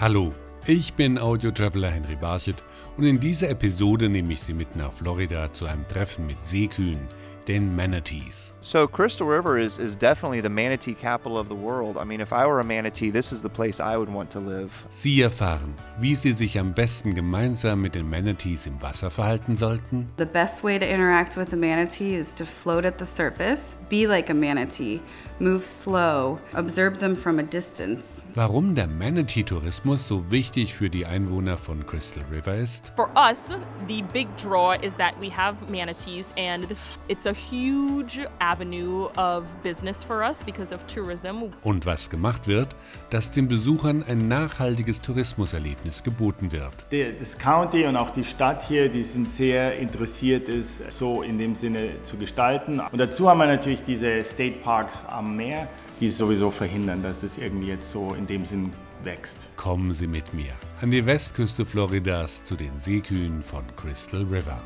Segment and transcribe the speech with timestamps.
[0.00, 0.32] Hallo,
[0.64, 2.64] ich bin Audio-Traveler Henry Barchet
[2.96, 7.06] und in dieser Episode nehme ich Sie mit nach Florida zu einem Treffen mit Seekühen,
[7.46, 8.54] den Manatees.
[8.62, 11.96] So Crystal River is, is definitely the manatee capital of the world.
[11.96, 14.40] I mean, if I were a manatee, this is the place I would want to
[14.40, 14.70] live.
[14.88, 20.08] Sie erfahren, wie Sie sich am besten gemeinsam mit den Manatees im Wasser verhalten sollten.
[20.16, 24.06] The best way to interact with a manatee is to float at the surface, be
[24.06, 25.00] like a manatee,
[25.38, 28.22] move slow, observe them from a distance.
[28.34, 32.92] Warum der Manatee-Tourismus so wichtig für die Einwohner von Crystal River ist.
[32.96, 33.50] For us,
[33.88, 36.66] the big draw is that we have manatees, and
[37.08, 41.50] it's a huge avenue of business for us because of tourism.
[41.62, 42.76] Und was gemacht wird,
[43.10, 46.72] dass den Besuchern ein nachhaltiges Tourismuserlebnis geboten wird.
[47.20, 51.54] Das County und auch die Stadt hier, die sind sehr interessiert, es so in dem
[51.54, 52.80] Sinne zu gestalten.
[52.80, 55.68] Und dazu haben wir natürlich diese State Parks am Meer,
[56.00, 58.72] die sowieso verhindern, dass es irgendwie jetzt so in dem Sinn
[59.04, 59.36] wächst.
[59.56, 64.62] Kommen Sie mit mir an die Westküste Floridas zu den Seekühen von Crystal River.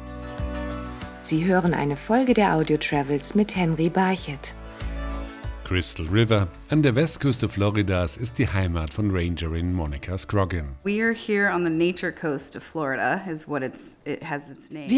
[1.24, 4.54] Sie hören eine Folge der Audio Travels mit Henry Barchet.
[5.64, 10.66] Crystal River an der Westküste Floridas ist die Heimat von Rangerin Monica Scroggin.
[10.84, 11.14] Wir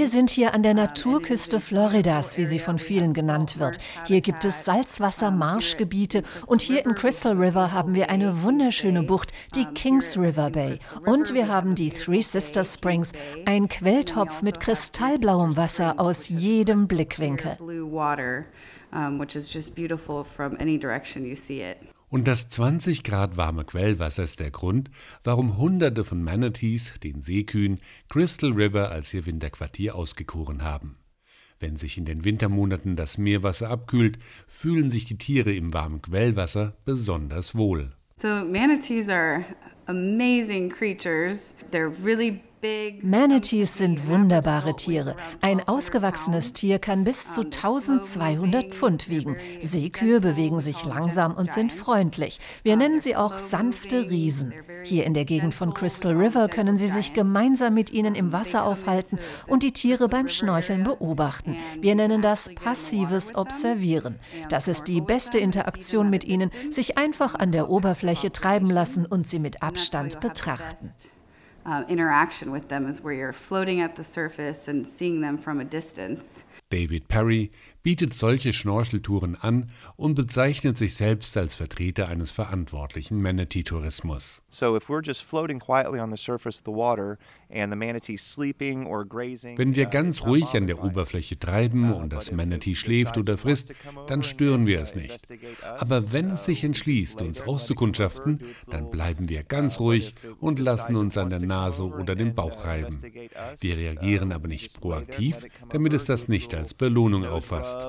[0.09, 3.79] sind hier an der Naturküste Floridas, wie sie von vielen genannt wird.
[4.07, 9.67] Hier gibt es Salzwasser-Marschgebiete und hier in Crystal River haben wir eine wunderschöne Bucht, die
[9.67, 10.81] Kings River Bay.
[11.05, 13.13] Und wir haben die Three Sisters Springs,
[13.45, 17.57] ein Quelltopf mit kristallblauem Wasser aus jedem Blickwinkel.
[18.93, 21.79] Um, which is just beautiful from any direction you see it.
[22.09, 24.91] Und das 20 Grad warme Quellwasser ist der Grund,
[25.25, 30.99] warum Hunderte von Manatees, den Seekühen, Crystal River als ihr Winterquartier ausgekoren haben.
[31.59, 36.77] Wenn sich in den Wintermonaten das Meerwasser abkühlt, fühlen sich die Tiere im warmen Quellwasser
[36.85, 37.93] besonders wohl.
[38.19, 39.45] So manatees are
[39.87, 41.55] amazing creatures.
[41.73, 42.41] They're really.
[43.03, 45.17] Manatees sind wunderbare Tiere.
[45.41, 49.37] Ein ausgewachsenes Tier kann bis zu 1200 Pfund wiegen.
[49.61, 52.39] Seekühe bewegen sich langsam und sind freundlich.
[52.63, 54.53] Wir nennen sie auch sanfte Riesen.
[54.85, 58.65] Hier in der Gegend von Crystal River können Sie sich gemeinsam mit ihnen im Wasser
[58.65, 61.57] aufhalten und die Tiere beim Schnorcheln beobachten.
[61.81, 64.17] Wir nennen das passives Observieren.
[64.49, 69.29] Das ist die beste Interaktion mit ihnen, sich einfach an der Oberfläche treiben lassen und
[69.29, 70.93] sie mit Abstand betrachten.
[71.67, 75.59] Uh, interaction with them is where you're floating at the surface and seeing them from
[75.59, 76.45] a distance.
[76.69, 77.51] David Perry
[77.85, 84.43] bietet solche Schnorcheltouren an und bezeichnet sich selbst als Vertreter eines verantwortlichen Manatee-Tourismus.
[84.49, 87.19] So if we're just floating quietly on the surface of the water
[87.49, 90.83] and the manatee sleeping or grazing, Wenn wir uh, ganz ruhig an der.
[90.83, 93.73] Oberfläche treiben und das Manatee schläft oder frisst,
[94.09, 95.25] dann stören wir es nicht.
[95.79, 101.17] Aber wenn es sich entschließt, uns auszukundschaften, dann bleiben wir ganz ruhig und lassen uns
[101.17, 102.99] an der Nase oder dem Bauch reiben.
[103.61, 107.89] Wir reagieren aber nicht proaktiv, damit es das nicht als Belohnung auffasst.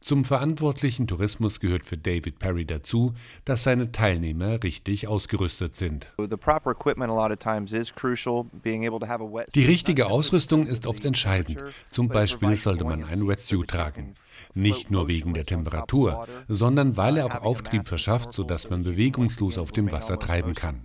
[0.00, 3.14] Zum verantwortlichen Tourismus gehört für David Perry dazu,
[3.44, 6.12] dass seine Teilnehmer richtig ausgerüstet sind.
[6.18, 8.44] The proper equipment a lot of times is crucial.
[8.62, 9.54] Being able to have a wetsuit.
[9.54, 11.62] Die richtige Ausrüstung ist oft entscheidend.
[11.90, 14.14] Zum Beispiel sollte man einen Wetsuit tragen.
[14.54, 19.72] Nicht nur wegen der Temperatur, sondern weil er auch Auftrieb verschafft, sodass man bewegungslos auf
[19.72, 20.82] dem Wasser treiben kann.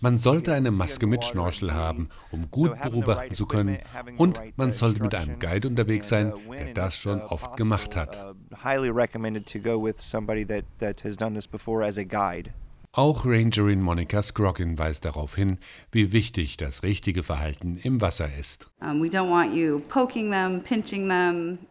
[0.00, 3.78] Man sollte eine Maske mit Schnorchel haben, um gut beobachten zu können,
[4.16, 8.16] und man sollte mit einem Guide unterwegs sein, der das schon oft gemacht hat.
[8.16, 12.04] Uh, Highly recommended to go with somebody that, that has done this before as a
[12.04, 12.52] guide.
[12.92, 15.58] Auch Rangerin Monica Scroggin weist darauf hin,
[15.92, 18.66] wie wichtig das richtige Verhalten im Wasser ist.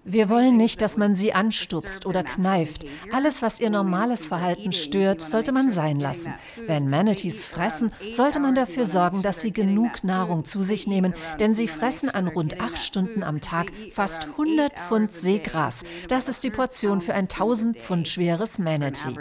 [0.06, 2.85] Wir wollen nicht, dass man sie anstupst oder kneift.
[3.12, 6.34] Alles, was ihr normales Verhalten stört, sollte man sein lassen.
[6.66, 11.53] Wenn Manatees fressen, sollte man dafür sorgen, dass sie genug Nahrung zu sich nehmen, denn
[11.53, 15.84] sie fressen an rund acht Stunden am Tag fast 100 Pfund Seegras.
[16.08, 19.17] Das ist die Portion für ein 1000 Pfund schweres Manatee.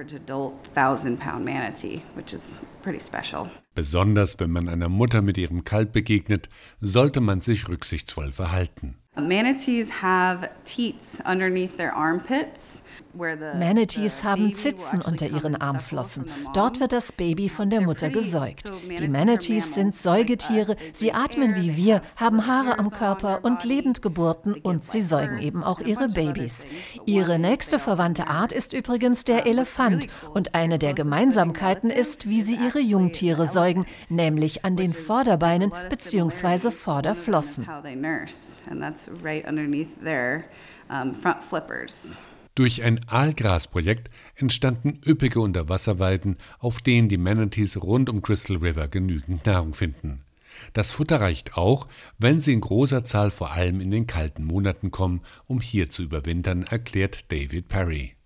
[1.88, 2.52] Manatee, which is
[2.82, 3.50] pretty special.
[3.75, 6.49] Besonders wenn man einer Mutter mit ihrem Kalb begegnet,
[6.81, 8.96] sollte man sich rücksichtsvoll verhalten.
[9.19, 12.82] Manatees have teats underneath their armpits.
[13.15, 16.26] Manatees haben Zitzen unter ihren Armflossen.
[16.55, 18.73] Dort wird das Baby von der Mutter gesäugt.
[18.99, 24.85] Die Manatees sind Säugetiere, sie atmen wie wir, haben Haare am Körper und Lebendgeburten und
[24.85, 26.67] sie säugen eben auch ihre Babys.
[27.06, 32.56] Ihre nächste verwandte Art ist übrigens der Elefant und eine der Gemeinsamkeiten ist, wie sie
[32.56, 36.71] ihre Jungtiere säugen, nämlich an den Vorderbeinen bzw.
[36.71, 37.67] Vorderflossen.
[38.71, 40.44] And that's right underneath their
[40.88, 42.19] um, front flippers.
[42.55, 49.46] Durch ein Aalgrasprojekt entstanden üppige Unterwasserweiden, auf denen die Manatees rund um Crystal River genügend
[49.46, 50.25] Nahrung finden.
[50.72, 51.87] Das Futter reicht auch,
[52.19, 56.02] wenn sie in großer Zahl vor allem in den kalten Monaten kommen, um hier zu
[56.02, 58.18] überwintern, erklärt David Perry.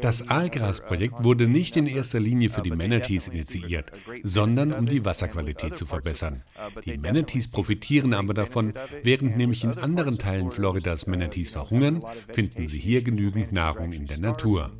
[0.00, 3.92] Das Aalgrasprojekt wurde nicht in erster Linie für die Manatees initiiert,
[4.22, 6.42] sondern um die Wasserqualität zu verbessern.
[6.84, 12.78] Die Manatees profitieren aber davon, während nämlich in anderen Teilen Floridas Manatees verhungern, finden sie
[12.78, 14.70] hier genügend Nahrung in der Natur.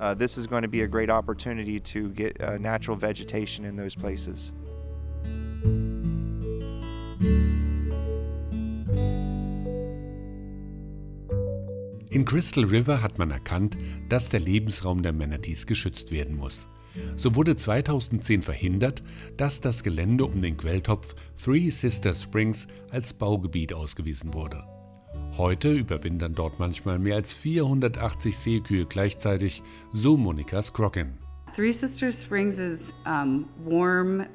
[0.00, 3.76] Uh, this is going to be a great opportunity to get uh, natural vegetation in
[3.76, 4.52] those places.
[12.18, 13.76] In Crystal River hat man erkannt,
[14.08, 16.66] dass der Lebensraum der Manatees geschützt werden muss.
[17.14, 19.04] So wurde 2010 verhindert,
[19.36, 24.64] dass das Gelände um den Quelltopf Three Sister Springs als Baugebiet ausgewiesen wurde.
[25.36, 29.62] Heute überwintern dort manchmal mehr als 480 Seekühe gleichzeitig,
[29.92, 31.18] so Monika Scroggin.
[31.54, 34.26] Three Sister Springs is um, warm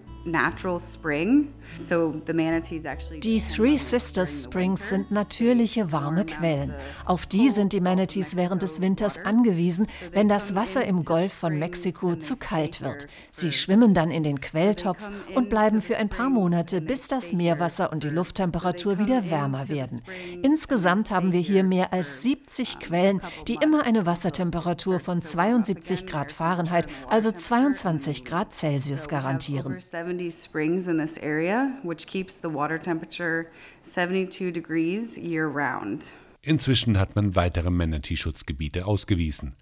[3.24, 6.74] die Three Sisters Springs sind natürliche warme Quellen.
[7.06, 11.58] Auf die sind die Manatees während des Winters angewiesen, wenn das Wasser im Golf von
[11.58, 13.08] Mexiko zu kalt wird.
[13.32, 17.92] Sie schwimmen dann in den Quelltopf und bleiben für ein paar Monate, bis das Meerwasser
[17.92, 20.02] und die Lufttemperatur wieder wärmer werden.
[20.42, 26.32] Insgesamt haben wir hier mehr als 70 Quellen, die immer eine Wassertemperatur von 72 Grad
[26.32, 29.78] Fahrenheit, also 22 Grad Celsius garantieren.
[30.14, 33.50] 70 springs in this area, which keeps the water temperature
[33.84, 36.06] 72 degrees year round.
[36.44, 39.56] Inzwischen hat man weitere Manatee-Schutzgebiete ausgewiesen.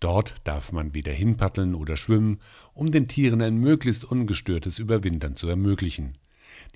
[0.00, 2.38] Dort darf man wieder hinpaddeln oder schwimmen,
[2.74, 6.12] um den Tieren ein möglichst ungestörtes Überwintern zu ermöglichen.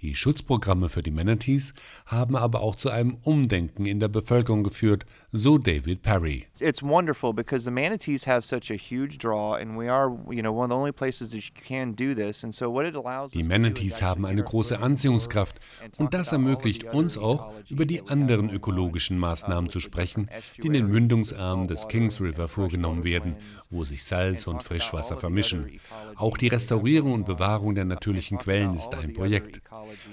[0.00, 1.75] Die Schutzprogramme für die Manatees
[2.06, 6.46] haben aber auch zu einem Umdenken in der Bevölkerung geführt, so David Perry.
[6.61, 10.52] It's wonderful because the manatees have such a huge draw and we are, you know,
[10.52, 13.32] one of the only places that you can do this and so what it allows
[13.32, 15.61] Die Manatees haben eine große Anziehungskraft
[15.99, 20.87] und das ermöglicht uns auch über die anderen ökologischen Maßnahmen zu sprechen, die in den
[20.87, 23.37] Mündungsarmen des Kings River vorgenommen werden,
[23.70, 25.81] wo sich Salz und Frischwasser vermischen.
[26.17, 29.62] Auch die Restaurierung und Bewahrung der natürlichen Quellen ist ein Projekt.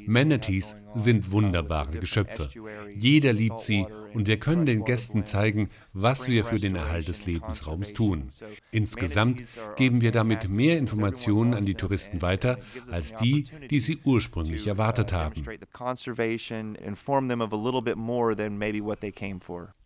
[0.06, 2.50] Manatees sind wunderbare Geschöpfe.
[2.96, 7.26] Jeder liebt sie und wir können den Gästen zeigen, was wir für den Erhalt des
[7.26, 8.30] Lebensraums tun.
[8.72, 9.44] Insgesamt
[9.76, 12.58] geben wir damit mehr Informationen an die Touristen weiter,
[12.90, 15.46] als die, die sie ursprünglich erwartet haben.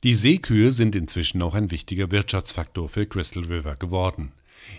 [0.04, 4.32] Die Seekühe sind inzwischen auch ein wichtiger Wirtschaftsfaktor für Crystal River geworden.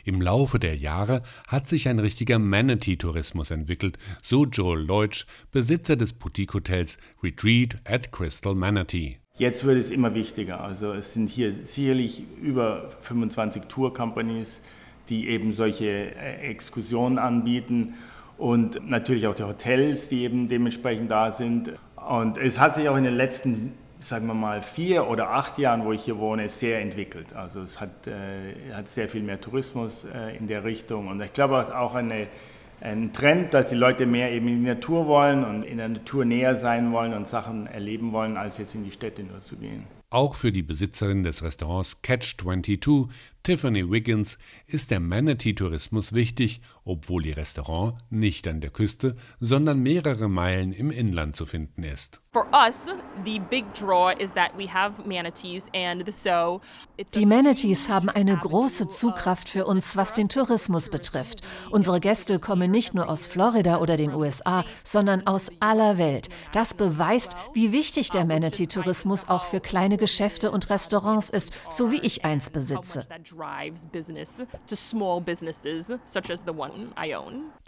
[0.04, 6.12] Im Laufe der Jahre hat sich ein richtiger Manatee-Tourismus entwickelt, so Joel Leutsch, Besitzer des
[6.14, 9.18] Boutique-Hotels Retreat at Crystal Manatee.
[9.36, 10.60] Jetzt wird es immer wichtiger.
[10.60, 14.60] Also es sind hier sicherlich über 25 Tour-Companies,
[15.08, 17.94] die eben solche äh, Exkursionen anbieten
[18.38, 21.72] und natürlich auch die Hotels, die eben dementsprechend da sind.
[21.96, 23.72] Und es hat sich auch in den letzten
[24.04, 27.34] sagen wir mal, vier oder acht Jahren, wo ich hier wohne, sehr entwickelt.
[27.34, 31.08] Also es hat, äh, hat sehr viel mehr Tourismus äh, in der Richtung.
[31.08, 32.28] Und ich glaube, es ist auch eine,
[32.80, 36.24] ein Trend, dass die Leute mehr eben in die Natur wollen und in der Natur
[36.24, 39.84] näher sein wollen und Sachen erleben wollen, als jetzt in die Städte nur zu gehen.
[40.10, 43.08] Auch für die Besitzerin des Restaurants Catch 22,
[43.44, 50.28] Tiffany Wiggins, ist der Manatee-Tourismus wichtig, obwohl ihr Restaurant nicht an der Küste, sondern mehrere
[50.28, 52.20] Meilen im Inland zu finden ist.
[57.14, 61.42] Die Manatees haben eine große Zugkraft für uns, was den Tourismus betrifft.
[61.70, 66.28] Unsere Gäste kommen nicht nur aus Florida oder den USA, sondern aus aller Welt.
[66.52, 72.00] Das beweist, wie wichtig der Manatee-Tourismus auch für kleine Geschäfte und Restaurants ist, so wie
[72.00, 73.06] ich eins besitze.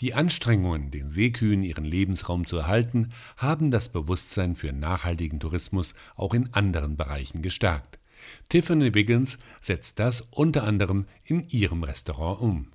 [0.00, 6.34] Die Anstrengungen, den Seekühen ihren Lebensraum zu erhalten, haben das Bewusstsein für nachhaltigen Tourismus auch
[6.34, 7.98] in anderen Bereichen gestärkt.
[8.48, 12.66] Tiffany Wiggins setzt das unter anderem in ihrem Restaurant um.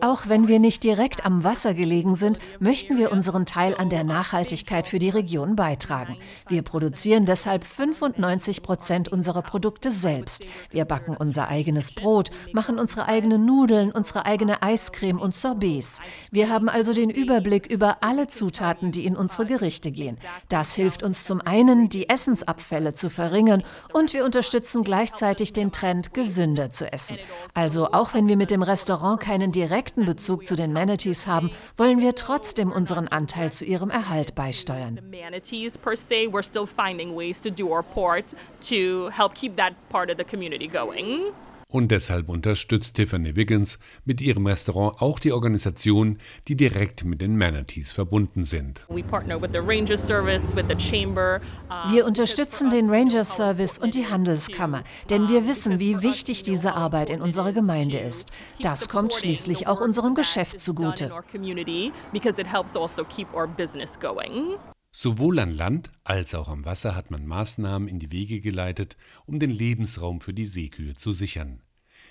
[0.00, 4.04] Auch wenn wir nicht direkt am Wasser gelegen sind, möchten wir unseren Teil an der
[4.04, 6.16] Nachhaltigkeit für die Region beitragen.
[6.48, 10.44] Wir produzieren deshalb 95 Prozent unserer Produkte selbst.
[10.70, 16.00] Wir backen unser eigenes Brot, machen unsere eigenen Nudeln, unsere eigene Eiscreme und Sorbets.
[16.30, 20.18] Wir haben also den Überblick über alle Zutaten, die in unsere Gerichte gehen.
[20.48, 23.62] Das hilft uns uns zum einen, die Essensabfälle zu verringern
[23.92, 27.18] und wir unterstützen gleichzeitig den Trend, gesünder zu essen.
[27.54, 32.00] Also auch wenn wir mit dem Restaurant keinen direkten Bezug zu den Manatees haben, wollen
[32.00, 35.00] wir trotzdem unseren Anteil zu ihrem Erhalt beisteuern.
[41.72, 47.38] Und deshalb unterstützt Tiffany Wiggins mit ihrem Restaurant auch die Organisationen, die direkt mit den
[47.38, 48.84] Manatees verbunden sind.
[51.88, 57.08] Wir unterstützen den Ranger Service und die Handelskammer, denn wir wissen, wie wichtig diese Arbeit
[57.08, 58.32] in unserer Gemeinde ist.
[58.60, 61.10] Das kommt schließlich auch unserem Geschäft zugute.
[64.94, 69.38] Sowohl an Land als auch am Wasser hat man Maßnahmen in die Wege geleitet, um
[69.38, 71.62] den Lebensraum für die Seekühe zu sichern.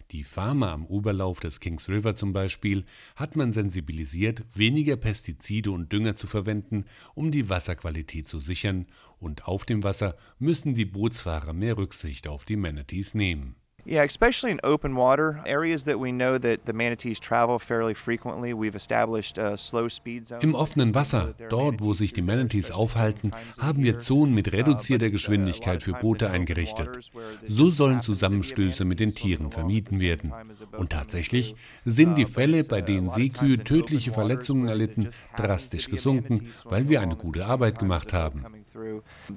[0.09, 2.83] Die Farmer am Oberlauf des Kings River zum Beispiel
[3.15, 8.87] hat man sensibilisiert, weniger Pestizide und Dünger zu verwenden, um die Wasserqualität zu sichern,
[9.19, 13.60] und auf dem Wasser müssen die Bootsfahrer mehr Rücksicht auf die Manatees nehmen.
[13.85, 18.53] Yeah, especially in open water areas that we know that the manatees travel fairly frequently.
[18.53, 20.43] We've established uh, slow speed zones.
[20.43, 25.81] Im offenen Wasser, dort wo sich die Manatees aufhalten, haben wir Zonen mit reduzierter Geschwindigkeit
[25.81, 27.11] für Boote eingerichtet.
[27.47, 30.31] So sollen Zusammenstöße mit den Tieren vermieden werden.
[30.77, 37.01] Und tatsächlich sind die Fälle, bei denen Seekühe tödliche Verletzungen erlitten, drastisch gesunken, weil wir
[37.01, 38.45] eine gute Arbeit gemacht haben.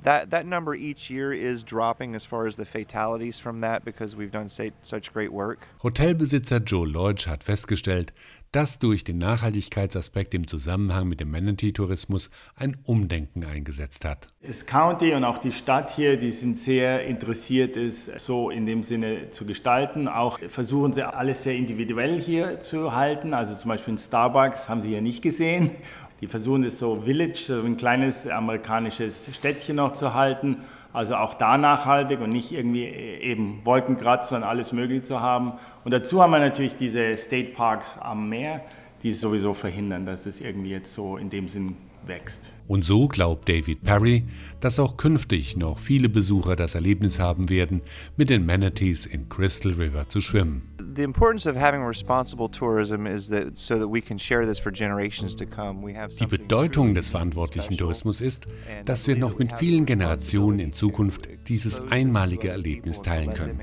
[0.04, 4.16] That that number each year is dropping as far as the fatalities from that because
[4.16, 5.58] we've done such great work.
[5.82, 8.12] Hotelbesitzer Joe Lodge hat festgestellt,
[8.54, 14.28] dass durch den Nachhaltigkeitsaspekt im Zusammenhang mit dem Manatee-Tourismus ein Umdenken eingesetzt hat.
[14.46, 18.84] Das County und auch die Stadt hier, die sind sehr interessiert, es so in dem
[18.84, 20.06] Sinne zu gestalten.
[20.06, 23.34] Auch versuchen sie alles sehr individuell hier zu halten.
[23.34, 25.72] Also zum Beispiel ein Starbucks haben sie hier nicht gesehen.
[26.20, 30.58] Die versuchen es so Village, so ein kleines amerikanisches Städtchen noch zu halten.
[30.94, 35.54] Also auch da nachhaltig und nicht irgendwie eben Wolkenkratzer und alles Mögliche zu haben.
[35.84, 38.60] Und dazu haben wir natürlich diese State Parks am Meer,
[39.02, 41.76] die sowieso verhindern, dass es irgendwie jetzt so in dem Sinn
[42.08, 42.54] wächst.
[42.66, 44.24] Und so glaubt David Perry,
[44.60, 47.82] dass auch künftig noch viele Besucher das Erlebnis haben werden,
[48.16, 50.62] mit den Manatees in Crystal River zu schwimmen.
[50.96, 54.72] The importance of having responsible tourism is that so that we can share this for
[54.72, 55.84] generations to come.
[55.84, 58.46] We have Die Bedeutung des verantwortlichen Tourismus ist,
[58.84, 63.60] dass wir noch mit vielen Generationen in Zukunft dieses einmalige Erlebnis teilen können.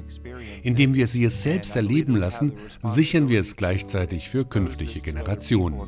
[0.61, 2.51] Indem wir sie es selbst erleben lassen,
[2.83, 5.79] sichern wir es gleichzeitig für künftige Generationen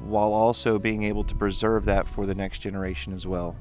[0.00, 3.54] while also being able to preserve that for the next generation as well.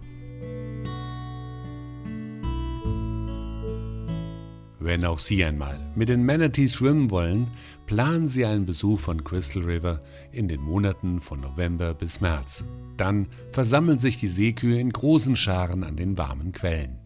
[4.79, 7.47] Wenn auch Sie einmal mit den Manatees schwimmen wollen,
[7.87, 10.01] planen Sie einen Besuch von Crystal River
[10.31, 12.63] in den Monaten von November bis März.
[12.95, 16.99] Dann versammeln sich die Seekühe in großen Scharen an den warmen Quellen.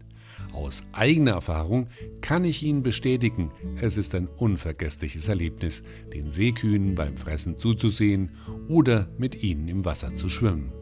[0.53, 1.87] Aus eigener Erfahrung
[2.21, 8.31] kann ich Ihnen bestätigen, es ist ein unvergessliches Erlebnis, den Seekühen beim Fressen zuzusehen
[8.67, 10.73] oder mit ihnen im Wasser zu schwimmen.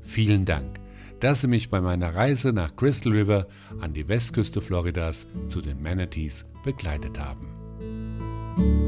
[0.00, 0.80] Vielen Dank,
[1.20, 3.46] dass Sie mich bei meiner Reise nach Crystal River
[3.80, 8.87] an die Westküste Floridas zu den Manatees begleitet haben.